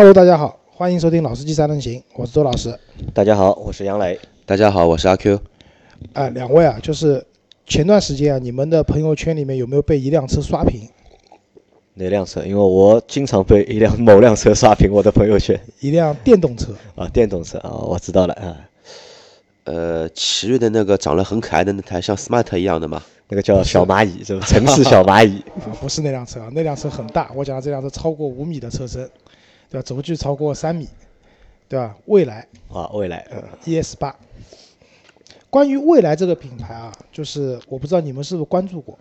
[0.00, 2.74] Hello，大家好，欢迎收听《老司机三人行》，我是周老师。
[3.12, 4.18] 大家好，我是杨磊。
[4.46, 5.38] 大家好，我是阿 Q。
[6.14, 7.22] 啊、两位啊，就是
[7.66, 10.88] 前段时间啊，你们的朋友圈里面有没有被一辆车刷屏？
[11.92, 12.42] 哪辆车？
[12.46, 18.56] 因为我经常被一辆某辆车刷屏我的朋友圈一辆电动车，啊，电动车啊，我知道了啊，
[19.64, 24.46] 呃，奇瑞的那个长得很可爱的那台像 Smart 一样的嘛，那个叫小蚂蚁是吧？
[24.46, 29.06] 城市小蚂蚁啊， 不是那辆车啊，那辆车很大，我讲的这辆车超过五米的车身，
[29.70, 29.82] 对吧？
[29.86, 30.88] 轴距超过三米，
[31.68, 31.96] 对吧？
[32.06, 34.14] 蔚来啊，未来嗯 ES 八。
[35.48, 38.98] 关于蔚来这个品牌啊，就是我不知道你们是不是关注过，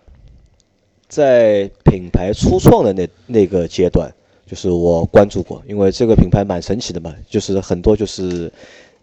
[1.08, 4.12] 在品牌初创的那那个阶段，
[4.46, 8.52] 就是我关注过，因为这个品牌蛮神奇的嘛，就是很多就是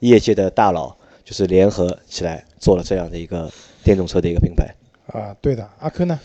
[0.00, 3.50] 业界的大佬就是联合起来做了这样的一个
[3.84, 4.74] 电动车的一个品牌。
[5.06, 6.18] 啊，对的，阿 Q 呢？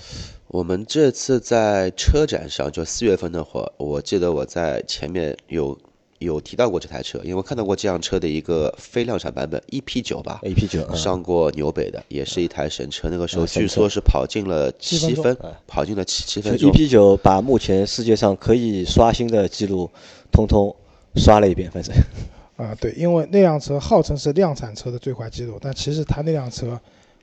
[0.52, 5.78] 我们这次在车展上，就四月份那会儿，我记得我在前面有
[6.20, 13.10] 有提到过这台车，因为我看到过这辆车的一个非量产版本 EP 九吧，，EP 九啊，上过纽北的，也是一台神车。
[13.10, 16.70] 那个时候据说是跑进了七分跑进了七七就分钟。
[16.74, 19.90] EP 九把目前世界上可以刷新的记录，
[20.34, 20.76] 通通
[21.16, 21.96] 刷了一遍，反正
[22.58, 26.78] 啊，对，因为那辆车号称是量产车的最快记录，但其实它那辆车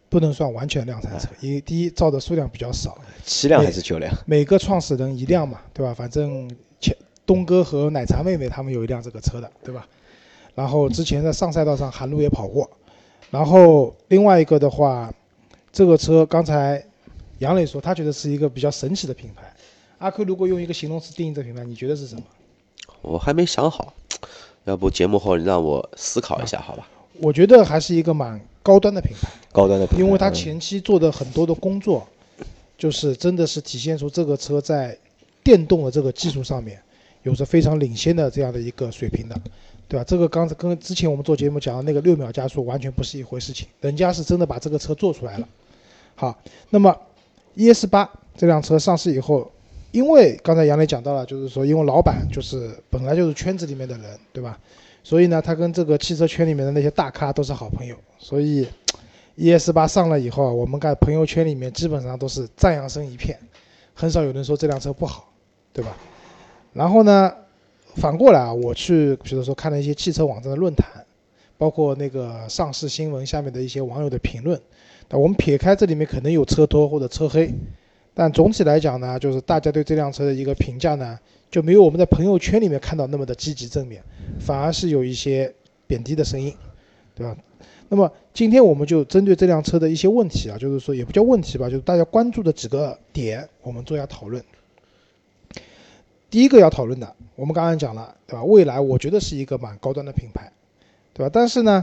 [0.09, 4.13] 不能算完全量产车，因为第一造的数量比较少，七辆还是九辆？
[4.27, 5.93] 每个创始人一辆嘛，对吧？
[5.93, 9.87] 反正前东哥和奶茶妹妹他们有一辆这个车的，对吧？
[10.55, 12.69] 然后之前在上赛道上韩路也跑过，
[13.31, 15.13] 然后另外一个的话，
[15.71, 16.83] 这个车刚才
[17.39, 19.53] 杨磊说他觉得是一个比较神奇的品牌，
[19.99, 22.23] 阿 Q 如果用一个形容词定义这个品牌，你觉得是什么？
[23.03, 23.93] 我还没想好，
[24.65, 26.89] 要不节目后你让我思考一下，好吧？
[27.21, 29.29] 我觉得还是一个蛮高端的品牌。
[29.53, 32.07] 高端的品牌，因为它嗯前期做的很多的工作，
[32.77, 34.97] 就是真的是体现出这个车在
[35.43, 36.81] 电动的这个技术上面
[37.23, 39.35] 有着非常领先的这样的一个水平的，
[39.89, 40.05] 对吧？
[40.05, 45.49] 这个刚才跟之前我们做节目讲的那个六秒加速完全不是一回事情，人家是真的把这个车做出来了。
[46.15, 46.39] 好，
[46.71, 46.95] 那么
[47.55, 49.51] ES 八这辆车上市以后，
[49.91, 54.59] 因为刚才杨磊讲到了，就是说因为老板就是本来就是圈子里面的人，对吧？
[55.03, 58.67] 所以呢，他跟这个汽车圈里面的那些大咖都是好朋友，所以
[59.37, 63.39] ES 八上了以后啊，我们看朋友圈里面基本上都是赞扬声一片，
[63.95, 65.33] 很少有人说这辆车不好，
[65.73, 65.97] 对吧？
[66.75, 67.33] 然后呢，
[67.97, 70.87] 反过来啊，我去比如说看了一些汽车网站的论坛，
[71.57, 74.61] 包括那个上市新闻下面的一些网友的评论，
[75.09, 77.53] 那我们撇开这里面可能有车托或者车黑，
[78.13, 81.19] 但总体来讲呢，就是大家对这辆车的一个评价呢，
[81.51, 84.03] 就没有我们在朋友圈里面看到那么的积极正面，
[84.39, 85.53] 反而是有一些
[85.87, 86.55] 贬低的声音，
[87.15, 87.37] 对吧？
[87.89, 94.45] 那么今天我们就针对这辆车的一些问题啊，就是说也不叫问题吧，就是大家关注的几个点，我们做一下讨论。
[96.29, 98.45] 第一个要讨论的，我们刚刚讲了，对吧？
[98.45, 100.53] 蔚来我觉得是一个蛮高端的品牌，
[101.15, 101.31] 对吧？
[101.33, 101.83] 但是呢，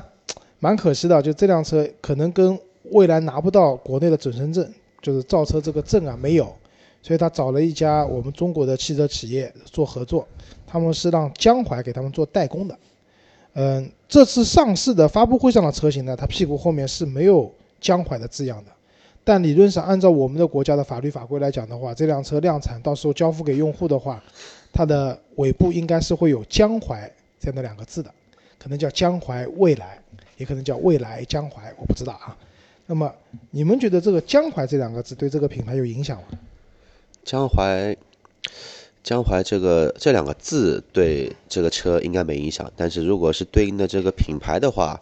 [0.60, 2.60] 蛮可惜的，就这辆车可能跟
[2.92, 4.72] 蔚来拿不到国内的准生证，
[5.02, 6.56] 就是造车这个证啊没有，
[7.06, 10.28] 所以他找了一家我们中国的汽车企业做合作，
[10.66, 12.76] 他们是让江淮给他们做代工的。
[13.54, 18.72] 嗯，这次上市的发布会上的车型呢，它屁股后面是没有江淮的字样的。
[19.24, 24.24] 但理论上，按照我们的国家的法律法规来讲的话，这辆车量产到时候交付给用户的话，
[24.74, 27.08] 它的尾部应该是会有江淮
[27.40, 28.12] 这样的两个字的，
[28.58, 30.00] 可能叫江淮未来，
[30.38, 32.36] 也可能叫未来江淮，我不知道啊。
[32.88, 33.14] 那么
[33.52, 36.28] 你们觉得这个江淮这两个字对这个品牌有影响吗？
[37.26, 37.98] 江淮，
[39.04, 45.02] 江淮这个这两个字对这个车应该没影响，但是如果是对应的这个品牌的话，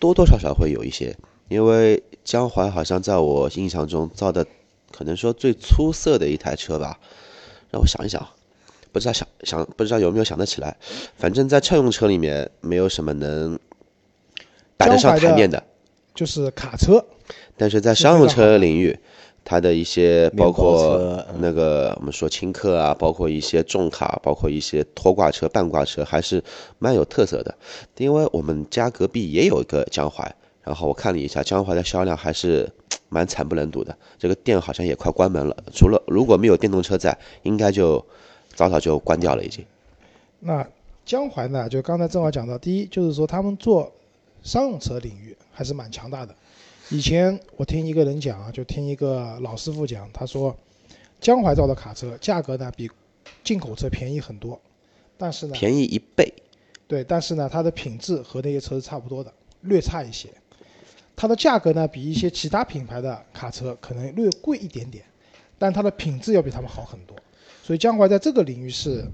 [0.00, 1.16] 多多少少会有一些，
[1.48, 4.44] 因为江淮好像在我印象中造的，
[4.90, 6.98] 可能说最出色的一台车吧，
[7.70, 8.28] 让我想一想，
[8.90, 10.76] 不知道想想不知道有没有想得起来，
[11.16, 13.56] 反正在乘用车里面没有什么能
[14.76, 15.62] 摆得上台面的，
[16.12, 17.06] 就是卡车，
[17.56, 18.98] 但是在商用车领域，
[19.44, 26.42] 它的一些包包括那个我们说轻客啊，包括一些重卡，包括一些拖挂车、半挂车，还是
[26.78, 27.54] 蛮有特色的。
[27.98, 32.70] 因为我们家隔壁也有一个江淮，然后我看了一下，江淮的销量还是
[33.10, 33.94] 蛮惨不忍睹的。
[34.18, 38.04] 这个店好像也快关门了，除了如果没有电动车在，应该就
[38.54, 39.64] 早早就关掉了已经。
[40.40, 40.66] 那
[41.04, 43.92] 江淮呢，就刚才正好讲到，第一就是说他们做
[44.42, 46.34] 商用车领域还是蛮强大的。
[46.94, 50.56] 以前我听一个人讲啊，就听一个老师傅讲，他说
[51.20, 52.88] 江淮造的卡车价格呢比
[53.42, 54.60] 进口车便宜很多，
[55.18, 56.32] 但是呢，便宜一倍，
[56.86, 60.28] 对，但是呢，它的品质和那些车是差不多的，略差一些。
[61.16, 65.04] 它的价格呢，比一些其他品牌的卡车可能略贵一点点，
[65.58, 67.16] 但它的品质要比他们好很多。
[67.60, 69.04] 所以江淮在这个领域是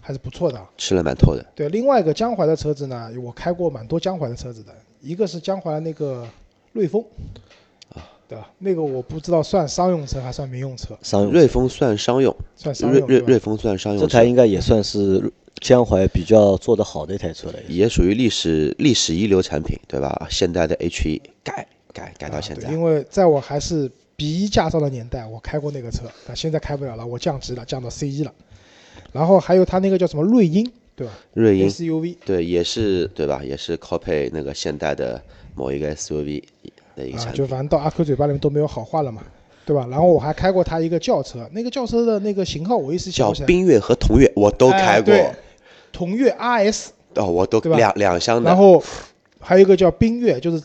[0.00, 0.70] 还是不错的啊。
[0.78, 1.44] 吃了蛮透的。
[1.56, 6.28] 对，另外一个江淮的车子呢，我开过蛮多江淮的车子的，一个是江淮那个
[6.74, 7.02] 瑞风，
[7.94, 8.50] 啊，对吧？
[8.58, 17.54] 那个我不知道算商用车还算民用车，商用瑞风算商用，算商用对吧瑞瑞瑞风算商这用车台应该也算是江淮比较做得好的一台车了。
[17.68, 20.26] 也也属于历史历史一流产品，对吧？
[20.28, 28.32] 现代的 H 一改改改到现在，啊因为在我还是 B 一驾照的年代，我开过那个车，但现在开不了了，我降级了，降到 C 一了。
[29.12, 33.42] 然后还有它那个叫什么瑞鹰，对吧瑞鹰？SUV 对也是对吧？
[33.44, 35.22] 也是 copy 那个现代的
[35.54, 36.42] 某一个 SUV
[36.96, 37.38] 的一个啊，产品。
[37.42, 39.22] 就反正到阿 Q 嘴巴里面都没有好话了嘛，
[39.64, 39.86] 对吧？
[39.90, 45.30] 然后我还开过他一个轿车，那个轿车的那个型号我一时想叫不起来，缤越和同月，我都开过，哎对
[45.92, 48.82] 同越 RS，哦，我都两两厢的，然后
[49.38, 50.60] 还有一个叫缤越，就是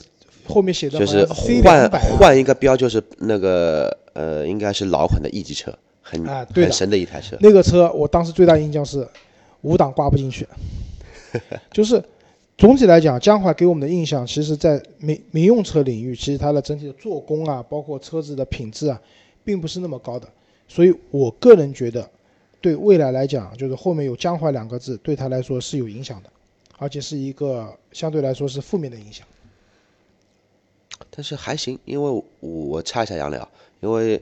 [0.47, 1.23] 后面写的就是
[1.63, 1.87] 换
[2.17, 5.71] 换一个标，就是那个呃，应该是老款的 E 级车，
[6.01, 7.37] 很、啊对的很神的一台车。
[7.39, 9.07] 那个车，我当时最大印象是
[9.61, 10.47] 五档挂不进去，
[11.71, 12.03] 就是
[12.59, 19.01] 总体来讲，江淮给我们的印象，其实在民民用车领域，其实它的整体的做工啊，包括车子的品质啊，
[19.45, 20.27] 并不是那么高的。
[20.67, 22.11] 所以我个人觉得，
[22.59, 26.29] 对未来来讲，就是后面有江淮两个字，对它来说是有影响的，
[26.77, 29.25] 而且是一个相对来说是负面的影响。
[31.09, 34.21] 但是还行，因为我我插一下杨聊，因为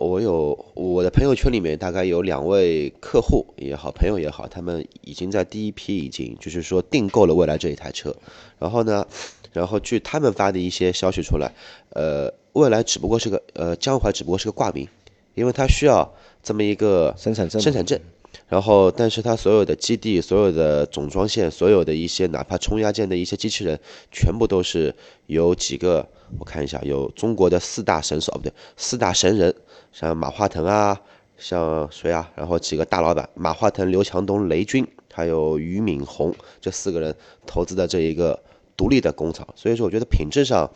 [0.00, 8.16] 我有我的朋友圈里面大概有两位客户也好，朋友也好，他们已经在第一批已经就是说订购了未来这一台车，
[8.58, 9.06] 然后呢，
[9.52, 11.52] 然后据他们发的一些消息出来，
[11.90, 14.88] 呃，未来只不过是个呃江淮只不过是个挂名，
[15.34, 16.10] 因为它需要
[16.42, 18.00] 这么一个生产证生产证。
[18.48, 23.78] 然后，但是它所有的基地、所有的总装线、所有的一些哪怕冲压件的一些机器人，
[24.10, 24.94] 全部都是
[25.26, 26.06] 由几个
[26.38, 29.54] 我看一下，有中国的四大神手，哦不对，四大神人，
[29.92, 31.00] 像马化腾啊，
[31.36, 37.14] 像谁啊，然后几个大老板，马化腾、刘强东、雷军，还有俞敏洪这四个人
[37.46, 38.38] 投资的这一个
[38.76, 40.70] 独立的工厂，所以说我觉得品质上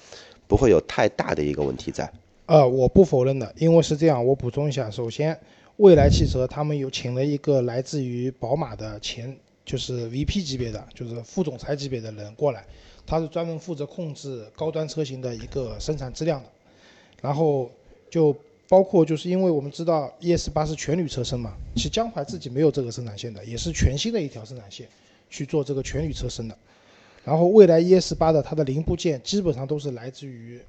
[0.47, 2.11] 不会有太大的一个问题在。
[2.47, 5.41] 呃，我不否认的，因为是这样，我补充一下，首先，
[5.79, 9.35] 蔚来汽车他们有请了一个来自于宝马的前，
[9.65, 12.67] 就是 VP 级别的，就是副总裁级别的人过来，
[13.07, 16.49] 他是专门负责控制高端车型的一个生产质量的，
[17.23, 17.71] 然后
[18.11, 18.37] 就
[18.69, 24.87] 包括就是因为我们知道 ES 八是全铝车身嘛，其实江淮自己没有这个生产线的，也是全新的一条生产线
[25.31, 26.57] 去做这个全铝车身的，
[27.25, 30.61] 然后蔚来 ES 八的它的零部件基本上都是来自于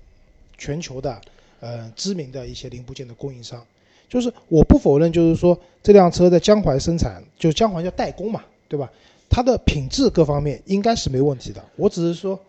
[0.57, 1.21] 全球的。
[1.61, 3.65] 呃知名的一些零部件的供应商，
[4.09, 8.91] 就是我不否认，就是说这辆车在江淮生产，就江淮叫代工嘛，对吧？
[9.29, 11.63] 它的品质各方面应该是没问题的。
[11.77, 12.39] 我只是说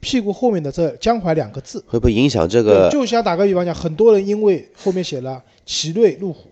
[0.00, 2.88] 屁股后面的这江淮两个字，会不会影响这个？
[2.90, 6.50] 就像打个比方讲，很多人因为后面写了奇瑞、路虎，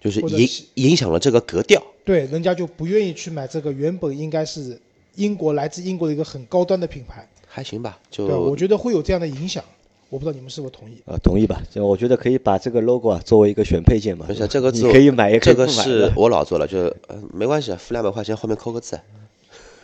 [0.00, 1.82] 就是影影响了这个格调。
[2.04, 4.78] 对，人家就不愿意去买这个原本应该是
[5.14, 7.98] 英国来自英国的一个很高端的品牌，还行吧？
[8.10, 9.64] 就我觉得会有这样的影响，
[10.08, 10.94] 我不知道你们是否同意。
[11.06, 11.60] 呃，同意吧？
[11.70, 14.26] 就我觉得可以把这个 logo 啊作为一个选配件嘛。
[14.26, 16.78] 不是这个字你可以买，也可这个是我老做了，就
[17.08, 19.00] 呃没关系，付两百块钱后面扣个字。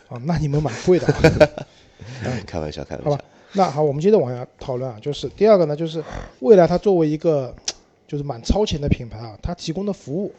[0.08, 1.20] 哦，那你们蛮贵的啊。
[2.46, 3.25] 开玩笑，开玩笑好吧。
[3.54, 6.02] 那好，我们接着往下讨论啊，就是第二个呢，就是
[6.40, 7.54] 未来它作为一个
[8.08, 10.32] 就是蛮超前的品牌啊，它提供的服务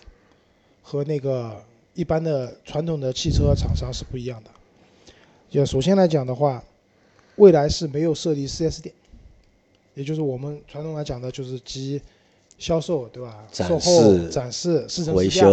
[0.82, 1.64] 和那个
[1.94, 4.50] 一般的传统的汽车厂商是不一样的。
[5.50, 6.64] 就首先来讲的话，
[7.36, 8.94] 未来是没有设立 4S 店，
[9.94, 12.02] 也就是我们传统来讲的就是集
[12.58, 15.48] 销售对吧、售后、展示、试乘维试驾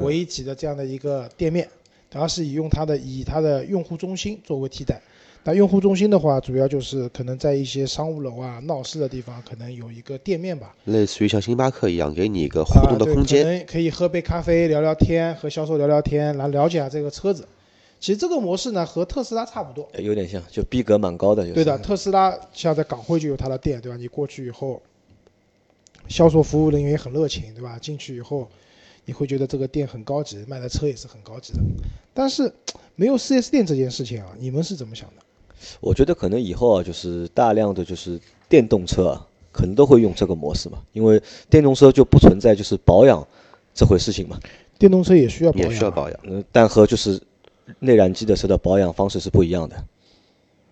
[0.00, 1.68] 为一体的这样的一个店面，
[2.14, 5.00] 而是以用它的以它的用户中心作为替代。
[5.44, 13.42] 那用户中心的话，主要就是可能在一些商务楼啊、闹市的地方，可能有一个店面吧，类似于像星巴克一样，给你一个互动的空间。
[13.42, 17.46] 可能可以喝杯咖啡、聊聊天，和销售聊聊天，来了解下这个车子。
[17.98, 19.88] 其实这个模式呢，和特斯拉差不多。
[19.92, 23.96] 呃有点像，就逼格蛮高的，就是对的，特斯拉像在港汇就有它的店，对吧？
[23.96, 24.80] 你过去以后，
[26.06, 27.76] 销售服务人员也很热情，对吧？
[27.80, 28.48] 进去以后，
[29.06, 31.58] 你会觉得这个店很高级，卖的车也是很高级的。
[32.14, 32.52] 但是
[32.94, 35.22] 没有 4S 店这件事情啊，你们是怎么想的？
[35.80, 43.26] 我觉得可能以后啊，就是大量的就是电动车啊，可能都会用这个模式嘛，因为电动车就不存在就是保养
[43.74, 44.38] 这回事情嘛，
[44.78, 47.20] 电动车也需要保养、啊，也需要保养，嗯，但和就是
[47.78, 49.76] 内燃机的车的保养方式是不一样的，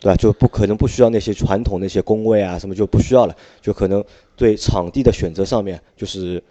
[0.01, 0.17] 对吧？
[0.17, 4.05] 就不可能不需要那些传统那些工位啊什么就不需要了，就可能
[4.37, 6.43] 对场地的选择上面就是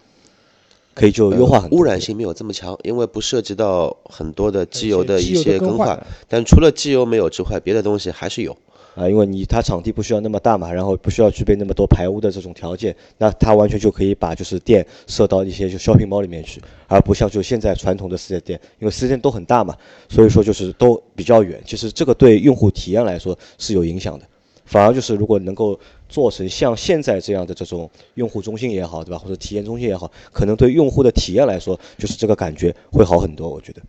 [1.00, 1.78] 可以就优化很多。
[1.78, 5.98] 污染性没有这么强，因为不涉及到很多的机油的一些更换。
[6.28, 8.54] 但除了机油没有之外，别的东西还是有。
[8.96, 19.76] 啊，因为你它场地不需要那么大嘛，然后不需要具备那么多排污的这种条件，那它完全就可以把就是电设到一些就 shopping mall 里面去，而不像就现在传统的四 S 店，因为四 S 店都很大嘛，
[20.08, 24.26] 所以说就是都比较远，其实这个对用户体验来说是有影响的。
[24.70, 25.76] 反而就是如果能够
[26.08, 29.18] 做成像现在这样的这种用户中心也好，对吧？
[29.18, 33.82] 或者体验中心也好，可能对用户的体验来说，就是这个感觉会好很多，我觉得。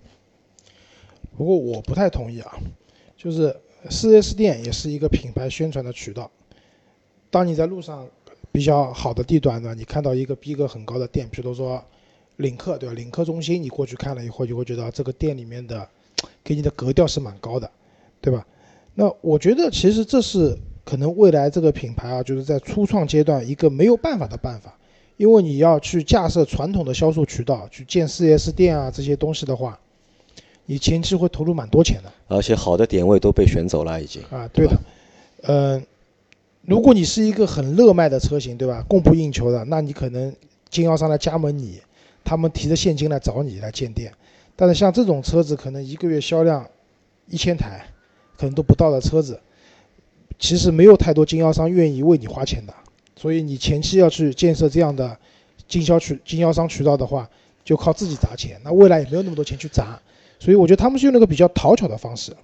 [1.38, 2.58] 不过我不太同意啊，
[3.16, 3.56] 就是
[3.92, 6.32] 四 S 店也是一个品牌宣传的渠道。
[7.30, 8.08] 当你在路上
[8.52, 11.80] 比较好的地段呢，你看到一个逼格很高的店，比如说
[12.38, 12.96] 领克，对吧？
[12.96, 15.88] 领克中心，你过去看了以后，就会觉得这个店里面的
[16.44, 17.70] 给你的格调是蛮高的，
[18.20, 18.44] 对吧？
[18.96, 20.58] 那我觉得其实这是。
[20.92, 24.78] 可能未来这个品牌啊，就是在初创阶段一个没有办法的办法，
[25.16, 29.80] 因为你要去架设传统的销售渠道，去建 4S 店啊这些东西的话，
[30.66, 32.12] 你前期会投入蛮多钱的。
[32.28, 34.22] 而且好的点位都被选走了，已经。
[34.24, 34.78] 啊，对的。
[35.44, 35.82] 嗯，
[36.66, 38.84] 如果你是一个很热卖的车型，对吧？
[38.86, 40.36] 供不应求的，那你可能
[40.70, 41.80] 经销商来加盟你，
[42.26, 44.12] 他们提着现金来找你来建店。
[44.58, 46.68] 但是像这种车子，可能一个月销量
[47.30, 47.86] 一千台，
[48.38, 49.40] 可能都不到的车子。
[50.42, 52.74] 其实没有太多经销商愿意为你花钱的，
[53.16, 55.16] 所以你前期要去建设这样的
[55.68, 57.30] 经销渠经销商渠道的话，
[57.64, 58.60] 就靠自己砸钱。
[58.64, 60.02] 那未来也没有那么多钱去砸，
[60.40, 62.36] 所以我觉得他们是用那个比较讨巧的方式，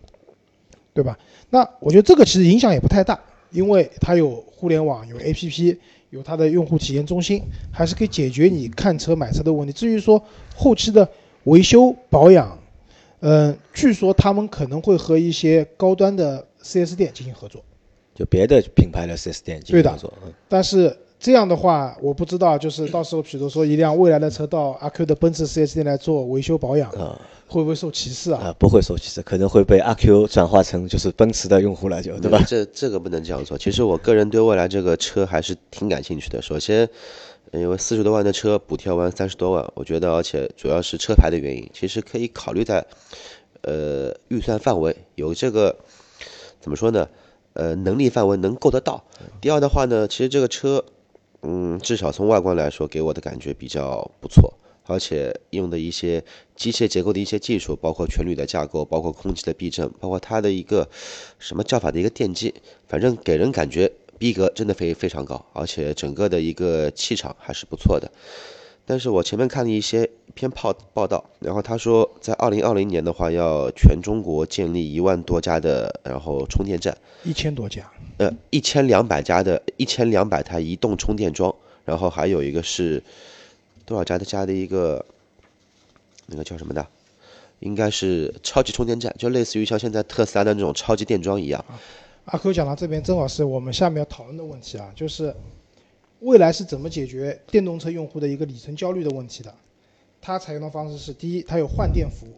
[0.94, 1.18] 对吧？
[1.50, 5.78] 那我觉得这个其实影响也不太大，因为它有互联网，有 APP，
[6.12, 9.74] 有它的用户体验中心，还是可以解决你看车买车的问题。
[9.74, 10.24] 至于说
[10.56, 11.10] 后期的
[11.46, 12.60] 维修保养，
[13.22, 17.64] 嗯，据说他们可能会和一些高端的 4S 店进行合作。
[18.18, 19.96] 就别的品牌的四 S 店对的，
[20.50, 26.92] 但是这样的话，我不知道，就是到时候，比如说一辆未来的车到阿 Q 的奔驰四 S 店来做维修保养，
[27.48, 28.46] 会不会受歧视啊？
[28.46, 32.44] 啊，不会受歧视，可能会被阿 Q 转化成就是奔驰的用户来，就对吧？
[32.48, 33.56] 这这个不能这样做。
[33.56, 36.42] 其实我个人对未来这个车还是挺感兴趣的。
[36.42, 36.90] 首先，
[37.54, 42.84] 因为四十多万的车补贴完三十多万，我觉得，而且主要是车牌的原因，其实可以考虑在
[43.62, 45.76] 呃预算范围有这个
[46.60, 47.08] 怎么说呢？
[47.58, 49.04] 呃，能力范围能够得到。
[49.42, 50.86] 第二的话呢，其实这个车，
[51.42, 54.54] 嗯，至少从外观来说，给我的感觉比较不错，
[54.86, 56.24] 而且用的一些
[56.56, 60.88] 机械结构的一些技术，包括全铝的架构，包括空气的避震，包括它的一个
[61.40, 62.54] 什么叫法的一个电机，
[62.88, 68.12] 反正给人感觉逼格真的非非常高，而且整个的一个气场还是不错的。
[68.90, 81.54] 但是我前面看了一些篇报报道，然后他说，在二零二零年的话，要全中国建立一万多家的，然后充电站，一千多家，呃，一千两百家的，一千两百台移动充电桩，
[81.84, 83.04] 然后还有一个是
[83.86, 85.06] 多少家的家的一个
[86.28, 86.88] 那个叫什么的，
[87.60, 91.66] 应该是超级充电站，就类似于像现在特斯拉的那种超级电桩一样。
[92.24, 95.36] 阿 Q 讲到这边，正好是我们下面要讨论的问题啊，就是。
[96.22, 99.54] 未来是怎么解决电动车用户的一个里程焦虑的问题的？
[100.20, 102.34] 它采用的方式是：第一，它有换电服务。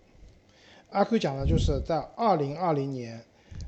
[0.92, 3.22] 阿 Q 讲的就是在二零二零年，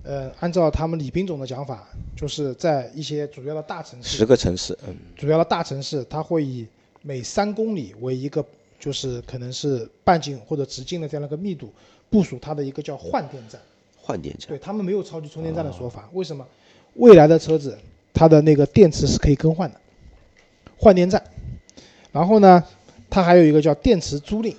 [0.03, 6.67] 呃，按照他们李斌总的讲法，就是在一些主要的大城市，十个城市，嗯，主要的大城市，它会以
[7.01, 8.43] 每三公里为一个，
[8.79, 11.71] 就是可能是半径或者直径的这样的一个密度，
[12.09, 13.61] 部署它的一个叫换电站。
[13.95, 14.49] 换电站。
[14.49, 16.45] 对他们没有超级充电站的说法，为什么？
[16.95, 17.77] 未来的车子，
[18.13, 19.79] 它的那个电池是可以更换的。
[20.81, 21.21] 换电站，
[22.11, 22.63] 然后呢，
[23.07, 24.55] 它还有一个叫电池租赁，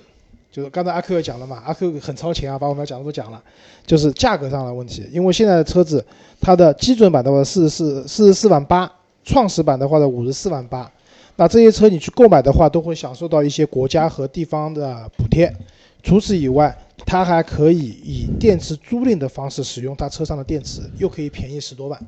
[0.49, 3.43] 就是刚才阿 Q 也讲了嘛，阿 Q 很超前啊，把我们要讲的都讲了，
[3.85, 5.05] 就是价格上的问题。
[5.11, 6.03] 因为现在的车子，
[6.39, 8.89] 它的基准版的话四十四四十四万八，
[9.25, 10.89] 创始版的话的五十四万八，
[11.35, 15.53] 那这些车你去购买的话，都会享受到一些国家和地方的补贴。
[16.01, 16.73] 除此以外，
[17.05, 21.99] 它还可以以电池租赁的方式使用它车上的电池，又可以便宜十多万。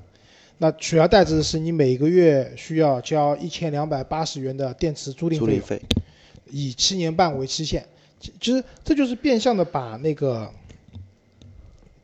[0.58, 5.82] 那取而代之的是，你每个月需要交一千两百八十元的电池租赁费，
[6.50, 7.86] 以七年半为期限。
[8.20, 10.50] 其实这就是变相的把那个，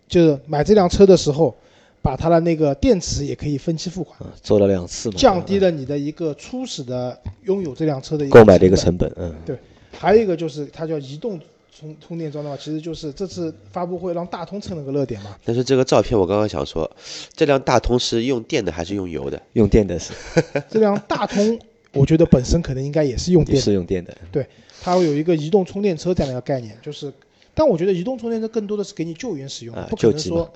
[0.07, 1.55] 就是买这辆车的时候，
[2.01, 9.11] 把它的那个电池也可以分期付款，做了两次，降低了你的一个初始的拥有这辆车的购买的一个成本。
[9.15, 9.57] 嗯，对。
[9.97, 11.39] 还有一个就是它叫移动。
[11.71, 15.35] 充充电桩的话，其实就是这次发布会让大通蹭了个热点嘛。
[15.45, 16.89] 但是这个照片我刚刚想说，
[17.33, 19.41] 这辆大通是用电的还是用油的？
[19.53, 20.13] 用电的是。
[20.69, 21.59] 这辆大通，
[21.93, 23.59] 我觉得本身可能应该也是用电。
[23.59, 24.15] 是用电的。
[24.31, 24.45] 对，
[24.81, 27.11] 它会有一个移动充电车这样的一个概念，就是，
[27.53, 30.51] 但我觉得移动充电车更多的是给你救援使用，不可能说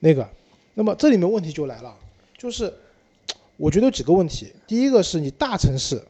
[0.00, 0.28] 那个。
[0.74, 1.92] 那么这里面问题就来了，
[2.36, 2.72] 就是
[3.56, 4.52] 我觉得有几个问题。
[4.66, 6.00] 第一个是你大城市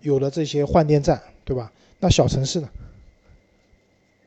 [0.00, 1.70] 有了这些换电站，对吧？
[2.00, 2.68] 那小城市呢？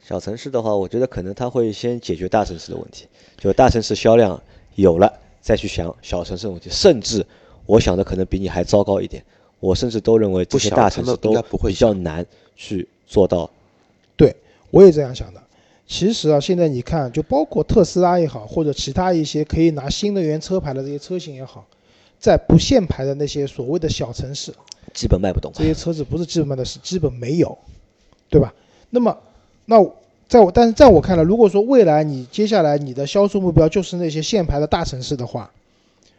[0.09, 3.05] 小城市的话，我觉得可能它会先解决大城市的问题，
[3.37, 4.41] 就大城市销量
[4.73, 7.23] 有了，再去想小城市的问题，甚至
[7.67, 9.23] 我想的可能比你还糟糕一点。
[9.59, 12.25] 我甚至都认为这些大城市都比较难
[12.55, 13.51] 去做到。
[14.17, 14.35] 对，
[14.71, 15.39] 我也这样想的。
[15.85, 21.63] 其实啊，现在你看，就包括特斯拉也好，或者其他一些可以拿新能源车牌的这些车型也好，
[22.17, 24.51] 在不限牌的那些所谓的小城市，
[24.91, 25.51] 基本卖不动。
[25.53, 27.55] 这些车子不是基本卖的，是基本没有，
[28.27, 28.51] 对吧？
[28.89, 29.15] 那么，
[29.69, 29.79] 那
[30.27, 35.47] 在我但是在我看来，如果说未来你接下来你的销售目标就是那些限牌的大城市的话，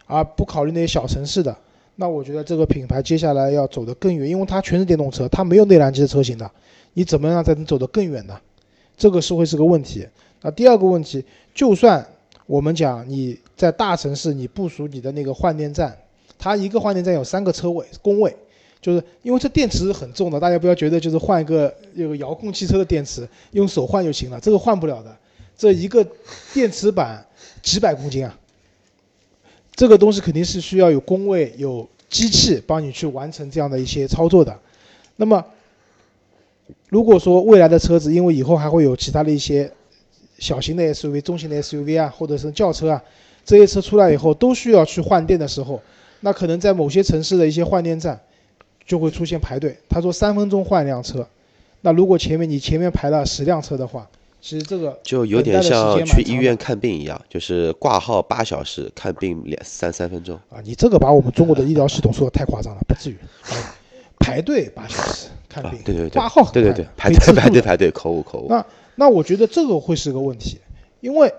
[0.06, 1.54] 而不考虑那些小城市的。
[1.96, 6.48] 那我觉得这个品牌接下来要走得更远，因为它全是电动车，它没有内燃机的车型的，
[6.94, 8.38] 你怎么样才能走得更远呢？
[8.96, 10.06] 这个是会是个问题。
[10.42, 12.06] 那第二个问题，就算
[12.46, 15.98] 我们讲你在大城市你部署你的那个换电站，
[16.38, 18.34] 它一个换电站有三个车位工位，
[18.80, 25.16] 就是因为这电池是很重的，大家不要觉得就是换一个有个遥控汽车的电池用手换就行了，这个换不了的，
[25.56, 26.06] 这一个
[26.54, 27.26] 电池板
[27.62, 28.36] 几百公斤啊。
[29.76, 34.58] 这个东西肯定是需要有工位、有机器帮你去完成这样的一些操作的。
[35.16, 35.42] 那么，
[36.88, 39.70] 如果说未来的车子，因为以后还会有其他的一些
[40.38, 43.02] 小型的 SUV、中型的 SUV 啊，或者是轿车啊，
[43.44, 45.80] 这些车出来以后都需要去换电的时候，
[46.20, 48.20] 那可能在某些城市的一些换电站
[48.90, 49.78] 就会出现排队。
[49.88, 51.24] 他说三分钟换一辆车，
[51.82, 54.10] 那如果前面你前面排了十辆车的话。
[54.42, 60.62] 其实这个就有点像去医院看病一样，就是挂号八小时，看病两三三分钟啊！
[60.64, 63.18] 你这个把我们中国的医疗系统说的太夸张了，不至于。
[64.18, 68.46] 排队八小时看病，对对对，挂号对对对，排队排队排队，口误口误。
[68.48, 70.58] 那那我觉得这个会是个问题，
[71.00, 71.30] 因为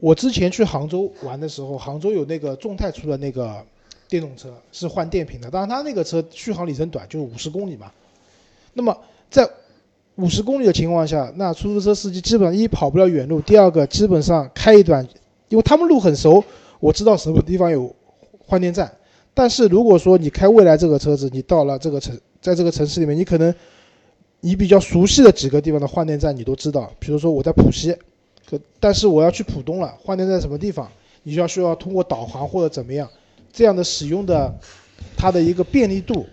[0.00, 3.64] 我之前去杭州玩的时候，杭州有那个众泰出的那个
[4.12, 7.90] 电动车是换电瓶的，当然它那个车续航里程短，就是五十公里嘛。
[8.74, 8.94] 那么
[9.30, 9.48] 在
[10.16, 15.02] 五十公里的情况下，那出租车司机基本上一跑不了远路，第二个基本上开一段，
[15.48, 16.44] 因为他们路很熟，
[16.78, 17.90] 我知道什么地方有
[18.46, 18.94] 换电站。
[19.32, 23.54] 但是如果说你开未来这个车子，你到了这个城，在这个城市里面，你可能
[24.40, 27.96] 你比较熟悉的几个地方的换电站你都知道，比如说我在浦西，
[28.46, 30.86] 可但是我要去浦东了，换电站什么地方，
[31.22, 33.08] 你就要需要通过导航或者怎么样，
[33.52, 34.52] 这样的使用的
[35.16, 36.26] 它的一个便利度。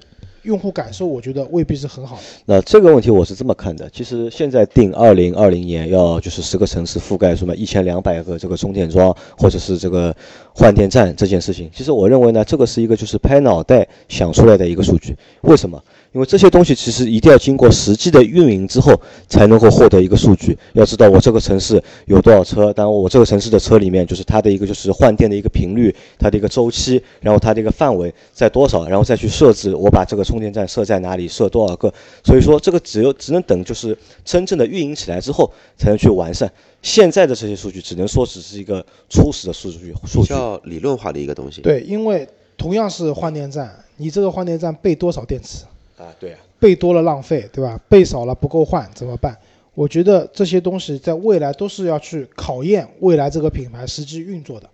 [0.44, 2.22] 用户感受，我觉得未必是很好的。
[2.46, 10.16] 那这个问题我是这么看的，其实现在定二零二零年要就是十个城市覆盖什么一千两百个这个充电桩，或者是这个
[10.56, 15.14] 换电站这件事情，其实我认为呢，这个是一个就是拍脑袋想出来的一个数据。
[15.42, 15.84] 为什么？
[16.12, 20.58] 因为这些东西其实一定要经过实际的运营之后，才能够获得一个数据。
[20.74, 31.94] 要知道我这个城市有多少车，当然我这个城市的车里面就是它的一个就是换电的一个频率，它的一个周期，然后它的一个范围在多少，然后再去设置我把这个充电站设在哪里，设多少个。
[32.24, 33.96] 所以说这个只有只能等就是
[34.26, 36.52] 真正的运营起来之后才能去完善。
[36.82, 41.62] 现在的这些数据只能说只是一个初始的数据，数据叫理论化的一个东西。
[41.62, 45.66] 对，因为同样是换电站，你这个换电站备多少电池？
[46.00, 47.80] 啊，对啊，备多了浪费，对吧？
[47.90, 49.38] 备少了不够换，怎么办？
[49.76, 54.70] 我觉得这些东西在未来都是要去考验未来这个品牌实际运作的。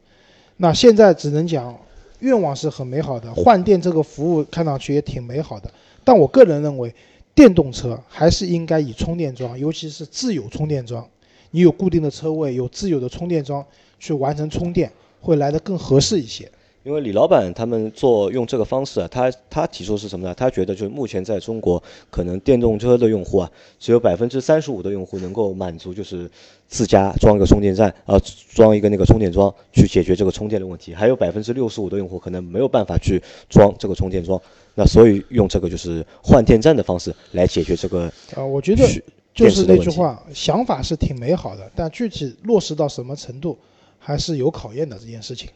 [0.58, 1.76] 那现在只能讲，
[2.20, 5.70] 愿望是很美好的，换电这个服务看上去也挺美好的。
[6.04, 6.94] 但我个人认为，
[7.34, 11.08] 电动车还是应该以充电桩，尤其是自有充电桩，
[11.52, 13.66] 你有固定的车位，有自有的充电桩
[14.00, 16.50] 去完成充电，会来得更合适一些。
[16.86, 20.36] 因为李老板他们做用这个方式啊，他他提出是什么呢？
[20.36, 26.30] 他觉得就是目前在中国，可能电动车的用户啊，只有百分之三十五的用户能够满足，就是
[26.68, 28.22] 自家装一个充电站，啊，
[28.54, 30.94] 装一个那个充电桩去解决这个充电的问题。
[30.94, 33.20] 还有百分之六十五的用户可能没有办法去
[33.50, 34.40] 装这个充电桩，
[34.76, 38.04] 那所以用这个就是换电站的方式来解决这个。
[38.36, 38.88] 啊，我觉得
[39.34, 43.58] 就是那句话，想法是挺美好的，但具体落实到什么程度，
[43.98, 45.50] 还是有考验的这件事情。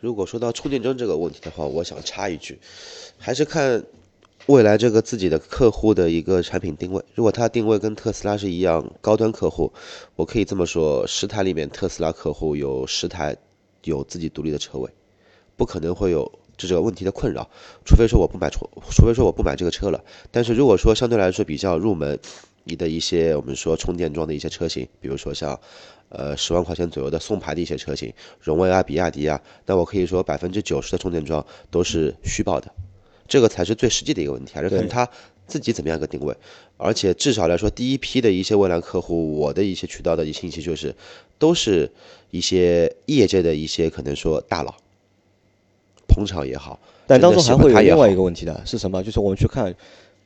[0.00, 2.58] 如果说到充电桩这个问题的话，我想插一句，
[3.18, 3.84] 还是看
[4.46, 7.04] 未来这个自己的客户的一个产品定位。
[7.14, 9.72] 如果它定位跟特斯拉是一样高端客户，
[10.16, 13.36] 我可以这么说：十台里面特斯拉客户有十台
[13.84, 14.90] 有自己独立的车位，
[15.56, 17.48] 不可能会有这个问题的困扰。
[17.84, 20.02] 除非说我不买充，除非说我不买这个车了。
[20.30, 22.18] 但是如果说相对来说比较入门，
[22.64, 25.58] 你的一些我们说充电桩的一些车型，比如说像。
[26.12, 32.68] 呃，十万块钱左右的送牌的一些车型，荣威啊、比亚迪啊，那我可以说百分之九十的充电桩都是虚报的，
[33.28, 35.08] 这个才是最实际的一个问题，还是看他
[35.46, 36.36] 自己怎么样一个定位。
[36.76, 40.92] 而且至少来说，第一批的一些未来客户，我的一些渠道的一些信息就是，
[41.38, 41.88] 都是
[42.32, 44.74] 一些业界的一些可能说大佬
[46.08, 49.00] 捧场也好，但当中还会有另外一个问题的是什么？
[49.04, 49.72] 就是我们去看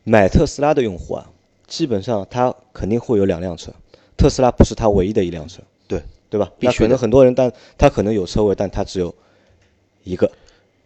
[0.03, 1.31] 买特斯拉的用户啊，
[1.77, 3.73] 基本上它肯定会有两辆车，
[4.17, 5.61] 特斯拉不是它唯一的一辆车。
[5.87, 6.51] 对对吧？
[6.61, 9.15] 那可能很多人，但他可能有车位，但他只有
[10.03, 10.31] 一个，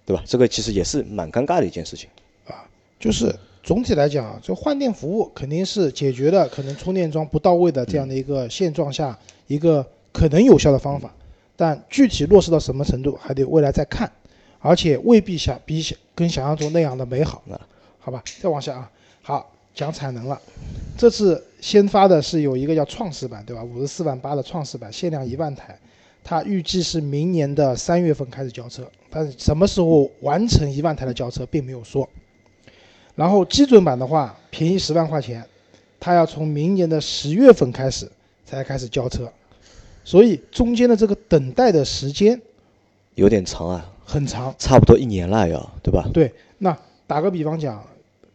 [0.05, 0.23] 对吧？
[0.27, 2.11] 这个其实也是蛮尴尬的一件事情
[2.47, 2.67] 啊。
[2.99, 11.15] 就是总体来讲，就换电服务肯定是解决了可能充电桩不到位的这样的一个现状下一个可能有效的方法，
[11.55, 14.11] 但具体落实到什么程度还得未来再看，
[14.59, 17.43] 而且未必想比想跟想象中那样的美好。
[18.01, 18.91] 好吧，再往下啊，
[19.23, 20.41] 好讲产能了。
[20.97, 23.63] 这次先发的是有一个叫创始版，对吧？
[23.63, 25.79] 五十四万八的创始版，限量一万台，
[26.25, 32.09] 它预计是明年的三月份开始交车，但是什么时候完成一万台的交车并没有说。
[33.15, 35.47] 然后基准版的话，便宜十万块钱，
[36.01, 38.11] 它要从明年的十月份开始
[38.45, 39.33] 才开始交车，
[40.03, 42.41] 所以中间的这个等待的时间
[43.15, 44.53] 有点长啊，很长。
[44.59, 46.11] 差不多一年了要，对吧？
[46.13, 47.85] 对，那打个比方讲，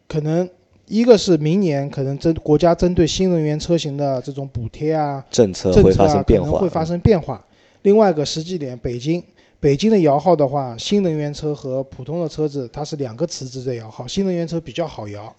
[0.07, 0.49] 可能
[0.93, 7.43] 一个是明年可能针国家针对新能源车型的这种补贴啊、政策政策会发生啊，可变化，能会发生变化。
[7.81, 9.23] 另外一个实际点，北京
[9.59, 15.35] 北京的摇号的话，新能源车和普通的车子它是两个池子在摇号，新能源车比较好摇，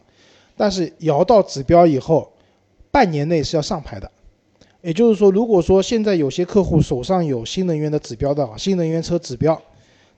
[0.56, 2.32] 但是摇到指标以后，
[2.90, 4.10] 半年内是要上牌的。
[4.82, 9.62] 也就是说，如果说现在有些客户手上有新能源的指标的啊，新能源车指标，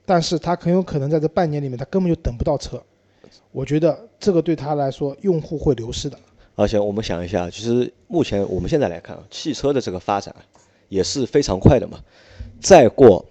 [0.06, 2.82] 但是他很有可能在这半年里面他根本就等不到车，
[3.52, 6.18] 我觉得这个对他来说用户会流失的。
[6.54, 10.40] 而且我们想一下，其实目前我们现在来看啊，汽车的这个发展啊
[10.88, 12.00] 也是非常快的嘛。
[12.60, 13.24] 再过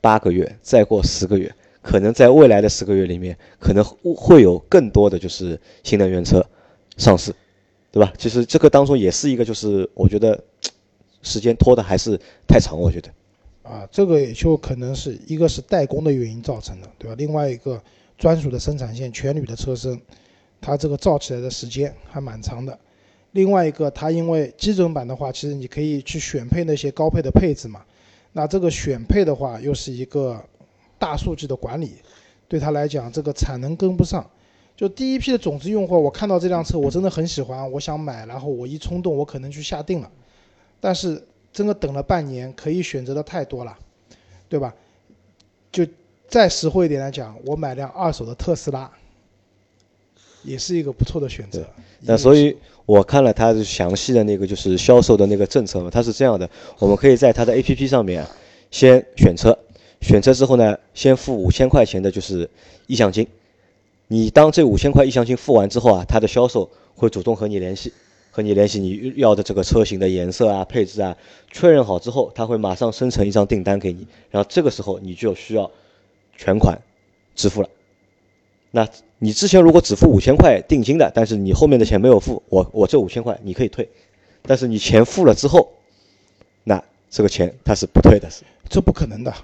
[0.00, 6.46] 八个月，再过十个月，可能在未来的十个月里面，可能会会有更多的就是新能源车
[6.96, 7.34] 上市，
[7.90, 8.12] 对吧？
[8.16, 10.40] 其实这个当中也是一个，就是我觉得
[11.22, 13.10] 时间拖的还是太长，我觉得。
[13.62, 17.16] 啊，这个也就可能是一个是代工的原因造成的，对吧？
[17.18, 17.82] 另外一个
[18.20, 19.98] 专属的生产线全铝的车身，
[20.60, 22.78] 它这个造起来的时间还蛮长的。
[23.32, 27.82] 另外一个，它因为基准版的话，其实你可以去选配那些高配的配置嘛。
[28.32, 30.38] 那这个选配的话，又是一个
[30.98, 31.94] 大数据的管理，
[32.46, 34.28] 对它来讲，这个产能跟不上。
[34.76, 40.10] 就第一批的种子用户，我看到这辆车，我真的很喜欢，我想买，然后我一冲动，我可能去下定了。
[40.78, 43.78] 但是真的等了半年，可以选择的太多了，
[44.48, 44.74] 对吧？
[45.72, 45.86] 就
[46.30, 48.88] 再实惠一点来讲，我买辆二手的特斯拉，
[50.44, 51.66] 也是一个不错的选择。
[52.02, 58.24] 那所以我看了它的详细的那个就是销售的那个政策嘛，它是这样的，我们可以在它的 APP 上面
[58.70, 59.58] 先选车，
[60.00, 62.48] 选车之后呢，先付五千块钱的就是
[62.86, 63.26] 意向金。
[64.06, 67.92] 你当这五千块意向金付完之后啊，它的销售会主动和你联系，
[68.30, 71.16] 和你联系你要的这个车型的颜色啊、配置啊，
[71.50, 75.68] 确认好之后，他会马上生成一张订单给你，然后这个时候你就需要
[76.40, 76.80] 全款
[77.34, 77.68] 支付了。
[78.70, 83.86] 那你之前如果只付五千块定金的，但是你后面的钱没有付，我我这五千块你可以退，
[84.40, 85.68] 但是你钱付了之后，
[86.64, 89.34] 那这个钱他是不退的，是这不可能的，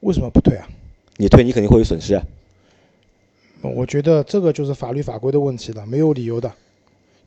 [0.00, 0.66] 为什么不退啊？
[1.18, 2.24] 你退你肯定会有损失啊。
[3.60, 6.50] 我觉得这个就是法律法规的问题了，没有理由的。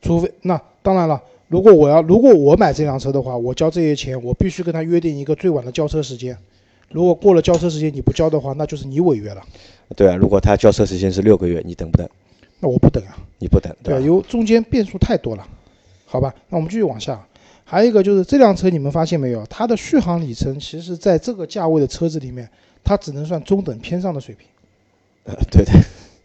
[0.02, 6.36] 除非那当然了，如果我要如果我买这辆车的话，我交这些钱，我必须跟他约定一个最晚的交车时间。
[6.90, 9.42] 如果过了交车时间你不交的话，那就是你违约了。
[9.96, 12.08] 对啊，如果他交车时间是六个月，你等不等？
[12.58, 13.16] 那我不等啊。
[13.38, 14.04] 你不等，对啊，吧？
[14.04, 15.46] 有中间变数太多了，
[16.04, 16.34] 好吧？
[16.48, 17.24] 那我们继续往下。
[17.64, 19.46] 还有一个就是这辆车，你们发现没有？
[19.46, 22.48] 它的续航里程其实在这个价位的车子里面，
[22.82, 24.46] 它只能算中等偏上的水平。
[25.24, 25.72] 呃 对的，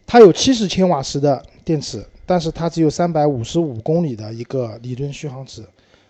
[0.06, 5.64] 它有七十千瓦时的电池，但是它只有三百五十五公里的一个理论续航值。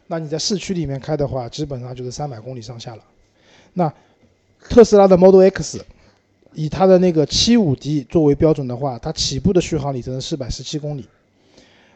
[0.07, 3.03] 那你在市区里面开的话，基本上就是三百公里上下了。
[3.75, 3.93] 那
[4.61, 5.85] 特斯拉的 Model X
[6.55, 11.07] 以它的那个七五 D 作为标准的话，它起步的续航里程是四百十七公里。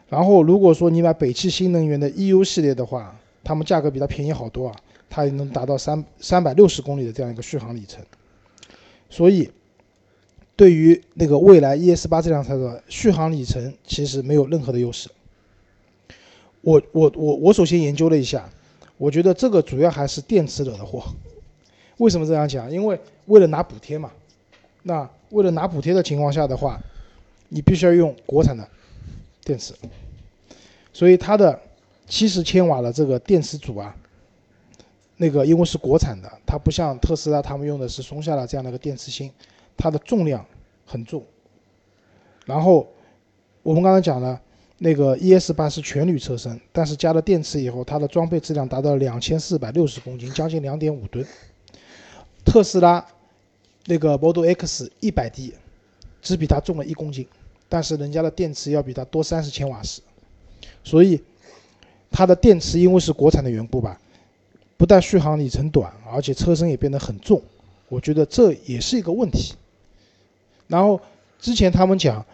[0.07, 4.75] 然后如果说你买北汽新能源的 EU 系列的话，它们价格比它便宜好多啊，
[5.09, 8.03] 它也能达到三三百六十公里的这样一个续航里程。
[9.09, 9.49] 所以，
[10.55, 15.09] 对于那个蔚来 ES 八这辆车的续航里程，其实没有任何的优势。
[16.61, 18.47] 我我我我首先研究了一下，
[18.97, 21.03] 我觉得这个主要还是电池惹的祸。
[22.01, 22.69] 为什么这样讲？
[22.71, 24.11] 因为为了拿补贴嘛。
[24.81, 26.81] 那为了拿补贴的情况下的话，
[27.49, 28.67] 你必须要用国产的
[29.43, 29.75] 电池，
[30.91, 31.59] 所以它的
[32.07, 33.95] 七十千瓦的这个电池组啊，
[35.17, 39.31] 那个因为是国产的，它不像特斯拉他们用的是松下的这样的一个电池芯，
[39.77, 40.43] 它的重量
[40.87, 41.23] 很重。
[42.47, 42.91] 然后
[43.61, 44.41] 我们刚才讲了，
[44.79, 51.23] 那个 ES 八是全铝车身，但是加了电池以后，它的装备质量达到两千四百六十公斤，将近两点五吨。
[52.45, 53.05] 特斯拉
[53.85, 55.53] 那个 Model X 一百 D
[56.21, 57.27] 只比它重了一公斤，
[57.67, 60.01] 但是人家的电池要比它多三十千瓦时，
[60.83, 61.21] 所以
[62.11, 63.99] 它的电池因为是国产的缘故吧，
[64.77, 67.41] 不但续航里程短，而且车身也变得很重，
[67.89, 69.53] 我觉得这也是一个问题。
[70.67, 70.99] 然后
[71.39, 72.25] 之前他们讲，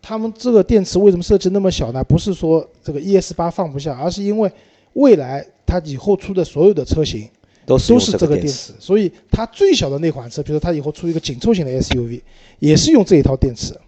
[0.00, 2.02] 他们这个电池为什么设计那么小呢？
[2.02, 4.50] 不是说这个 ES 八放不下，而是因为
[4.94, 7.30] 未来它以后出的所有的车型
[7.64, 12.20] 都是都是这个电电池，所以它最小的那款车，比如说它以后出一个紧凑型的 SUV，
[12.58, 13.78] 也是用这一套电池。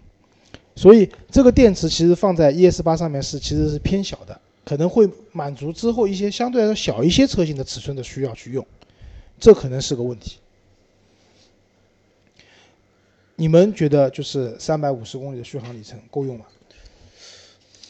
[0.75, 8.65] 所以这个电池其实放在 ES 八上面是其实是偏小的，可能会满足之后一些相对来说小一些车型的尺寸的需要去用，
[9.39, 10.37] 这可能是个问题。
[13.37, 16.45] 你们觉得就是三百五十公里的续航里程够用吗？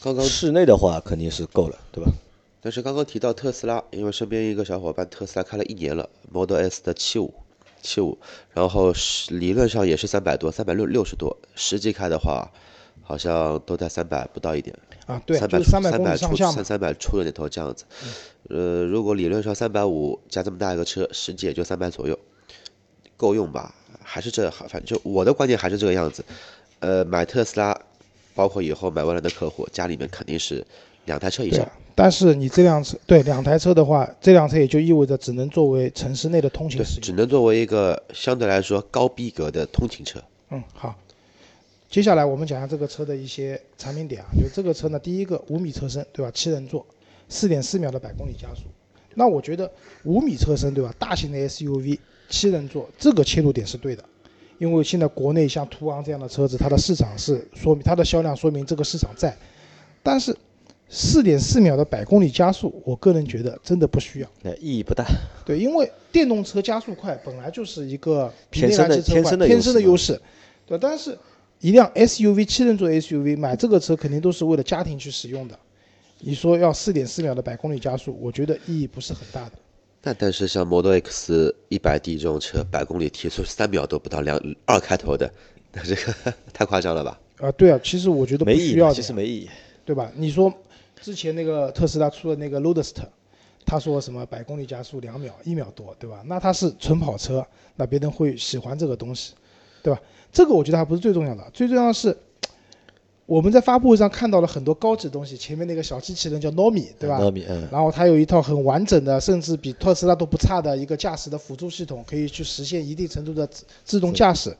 [0.00, 2.12] 刚刚室内的话肯定是够了，对吧？
[2.66, 7.32] 但是刚刚提到特斯拉，因为身边一个小伙伴特斯拉开了一年了，Model S 的七五，
[7.80, 8.18] 七五，
[8.52, 12.50] 然后是理论上也是三百多，三百六六十多，实际开的话，
[13.04, 14.76] 好像都在三百不到一点，
[15.06, 16.64] 啊，对，三百就是三百三百出三。
[16.64, 17.84] 三百出的那头这样子。
[18.48, 22.18] 呃，如果理论上三百五加这么大一个车，实际也就三百左右，
[23.16, 23.76] 够用吧？
[24.02, 26.24] 还是这，反正就我的观点还是这个样子。
[26.80, 27.80] 呃，买特斯拉，
[28.34, 30.66] 包括以后买未来的客户，家里面肯定是
[31.06, 37.00] 两台车以上但是你这辆车对两台车的话，这辆车也就意味着只能作为城市内的通勤，使用。
[37.00, 40.22] 只能作为一个相对来说高逼格的通勤车。
[40.50, 40.94] 嗯，好。
[41.88, 46.30] 接下来我们讲一下这个车的一些产品点啊，就这个车呢，第一个五米车身，对吧？
[46.34, 46.84] 七人座，
[47.28, 48.62] 四点四秒的百公里加速。
[49.14, 49.70] 那我觉得
[50.02, 50.92] 五米车身，对吧？
[50.98, 54.04] 大型的 SUV 七人座，这个切入点是对的，
[54.58, 59.34] 因为现在国内像途昂这样的车子，它的市场是说明它的销量说明这个市场在，
[60.02, 60.36] 但是
[60.88, 64.28] 四点四秒的百公里加速，我个人觉得真的不需要。
[64.42, 65.04] 那意义不大。
[65.44, 70.20] 对，因为电动车加速快本来就是一个比内天生的燃机车快天生的天生的优优势，
[70.64, 70.78] 对。
[70.78, 71.18] 但是，
[71.60, 75.58] 一辆 SUV 七人座 SUV 买这个车肯定都是为了家庭去使用的。
[76.20, 79.52] 你说要四点四秒的百公里加速，我觉得意义不是很大的。
[80.04, 85.28] 那但是像 Model X 一百 D 这种车，百公里提速三秒都不到，两二开头的，
[85.72, 86.14] 那这个
[86.54, 87.20] 太夸张了吧？
[87.38, 89.50] 啊，对啊，其实我觉得不没意义其实没意义。
[89.84, 90.10] 对吧？
[90.16, 90.52] 你说
[91.06, 93.06] 之前那个特斯拉出的那个 Roadster，
[93.64, 96.20] 他说什么百公里加速两秒、一秒多，对吧？
[96.26, 99.34] 那它是纯跑车，那别人会喜欢这个东西，
[99.84, 100.02] 对吧？
[100.32, 102.18] 这个我觉得还不是最重要的，最重要的是
[103.24, 107.20] 我们在发布会上看到了很多高级东西，前面那个小机器人叫 Nomi，对吧？
[107.20, 114.56] 糯米，嗯，然后它有一套很完整的，甚至比特斯拉都不差的一个驾驶的辅助系统，可以去实现一定程度的自自动驾驶，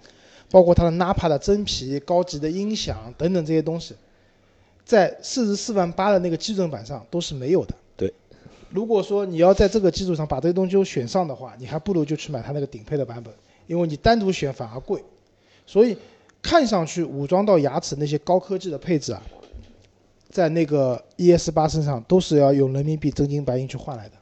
[0.49, 3.97] 包括它的 Napa 的真皮、高级的音响等等这些东西，
[4.87, 7.75] 在四十四万八的那个基准版上都是没有的。
[7.97, 8.15] 对，
[8.71, 13.35] 如果说你要在这个基础上把这些东西都选上的话，你还不如就去买它那个顶配的版本，
[13.67, 15.03] 因为你单独选反而贵。
[15.67, 15.99] 所以
[16.41, 19.21] 看上去武装到牙齿那些高科技的配置啊，
[20.31, 24.15] 在那个 ES 八身上都是要用人民币真金白银去换来的。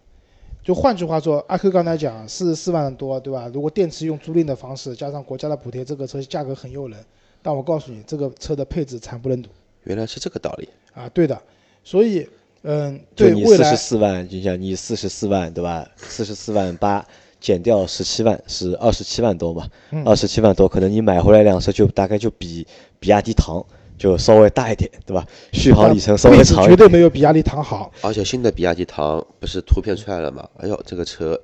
[0.63, 3.51] 就换句话说，阿 Q 刚才讲四十四万多，对吧？
[3.53, 6.99] 如果电池用租赁的方式加上国家的补贴，这个车价格很诱人。
[7.43, 9.51] 但我告诉你，这个车的配置惨不忍睹
[9.85, 10.69] 原来是这个道理。
[10.93, 11.09] 啊！
[11.13, 11.41] 对的，
[11.83, 12.29] 所以
[12.63, 15.87] 嗯，就你四十四万，就像你四十四万，对吧？
[15.97, 17.07] 四十四万八
[17.41, 19.69] 减掉十七万是二十七万多嘛？
[19.91, 22.67] 嗯二十七万多，可能你买回来辆车就大概就比
[22.99, 23.65] 比亚迪唐
[23.99, 25.27] 就稍微大一点，对吧？
[25.53, 26.71] 续航里程稍微长一点。
[26.71, 27.93] 绝对没有比亚迪唐好。
[28.01, 30.49] 而且新的比亚迪唐不是图片出来了吗？
[30.59, 31.39] 哎呦，这个车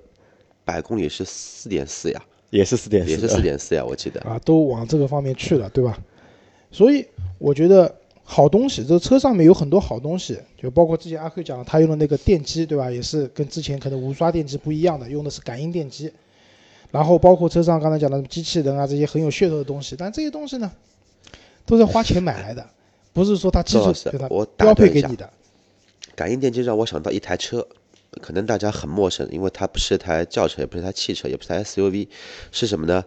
[0.64, 4.20] 百公里是四点四呀，也是四点也是四点四呀，我记得。
[4.22, 5.98] 啊，都往这个方面去了，对吧？
[6.70, 7.04] 所以
[7.38, 7.94] 我觉得
[8.32, 12.88] 好东西，这个车上面有很多好东西，就包括之前阿 Q 讲他用的那个电机，对吧？
[12.88, 16.12] 也是跟之前可能无刷电机不一样的，用的是感应电机。
[16.92, 20.70] 然后包括车上刚才讲的机器人啊这些很有噱头的东西，但这些东西呢，
[21.66, 22.64] 都是花钱买来的，
[23.12, 25.28] 不是说它基础周老师对它我打标配给你的。
[26.14, 27.66] 感应电机让我想到一台车，
[28.20, 32.06] 可能大家很陌生，因为它不是台轿车，也不是台汽车，也不是台 SUV，
[32.52, 33.04] 是什么呢？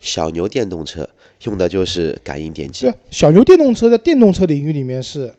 [0.00, 1.08] 小牛电动车
[1.44, 5.32] 用的就是感应电机对。，小牛电动车在电动车领域里面是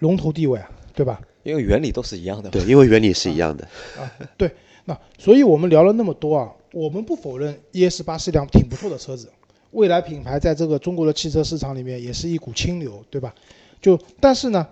[0.00, 1.20] 龙头地位啊，对吧？
[1.42, 2.50] 因为原理都是一样的。
[2.50, 3.64] 对，因为原理是一样的
[3.98, 4.10] 啊。
[4.36, 4.50] 对。
[4.88, 9.28] 那所以我们聊了那么多啊，我们不否认 ES 八是一辆挺不错的车子，
[9.72, 13.34] 未来品牌在这个中国的汽车市场里面也是一股清流，对吧？
[13.82, 14.64] 就但是呢，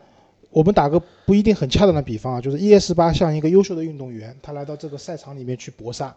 [0.50, 6.16] 我们打个不一定很恰当的比方啊，就是 ES 八像一个优秀的运动员，他来到这个赛场里面去搏杀，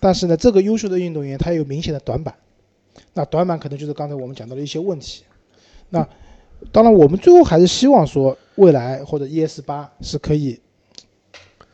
[0.00, 2.34] 但是呢，这个优秀的运动员他有明显的短板，
[3.14, 5.24] 那短板可能就是刚才我们讲到的一些问题。
[5.90, 6.08] 那
[6.72, 10.58] 当然，我们最后还是希望说，未来或者 ES 八是可以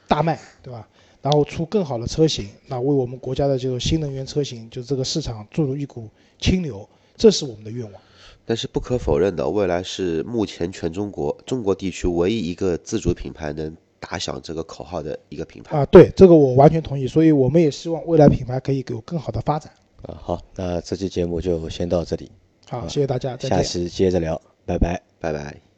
[0.08, 0.88] 大卖，对吧？
[1.22, 6.08] 然后出更好的车型，那为我们国家的这个新能源车型，就这个市场注入一股
[6.40, 8.02] 清流，这是我们的愿望。
[8.44, 15.78] 但是不可否认的，蔚来是目前全中国中国地区唯一一个自主品牌能打响这个口号的一个品牌。
[15.78, 19.72] 啊，对，这个我完全同意，所以我们也希望未来品牌可以有更好的发展。
[20.02, 22.30] 啊，好，那这期节目就先到这里，
[22.68, 23.64] 好，谢谢大家，下见。
[23.64, 25.00] 期接着聊，拜拜。
[25.20, 25.71] 拜拜。